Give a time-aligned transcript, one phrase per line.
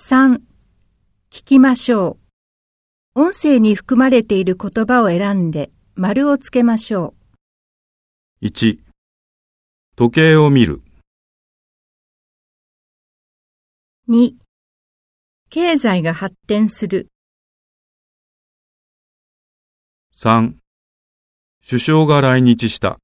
[0.00, 0.40] 3.
[1.28, 2.18] 聞きましょ
[3.16, 3.20] う。
[3.20, 7.14] 音声に含まれている言葉を選んで丸をつけましょ
[8.40, 8.78] う1、
[9.96, 10.82] 時計を見る。
[14.08, 14.34] 2.
[15.50, 17.08] 経済が発展する。
[20.14, 20.54] 3、
[21.68, 23.00] 首相が来日した。